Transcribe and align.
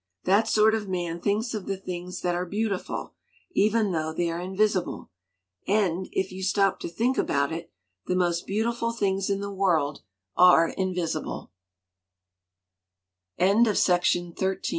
That 0.23 0.47
sort 0.47 0.73
of 0.73 0.89
man 0.89 1.19
thinks 1.21 1.53
of 1.53 1.67
the 1.67 1.77
things 1.77 2.21
that 2.21 2.33
are 2.33 2.47
beautiful, 2.47 3.13
even 3.53 3.91
though 3.91 4.11
they 4.11 4.31
are 4.31 4.39
invisible. 4.39 5.11
And 5.67 6.07
if 6.11 6.31
you 6.31 6.41
stop 6.41 6.79
to 6.79 6.89
think 6.89 7.19
about 7.19 7.51
it 7.51 7.71
the 8.07 8.15
most 8.15 8.47
beautiful 8.47 8.91
things 8.93 9.29
in 9.29 9.41
the 9.41 9.53
world 9.53 10.01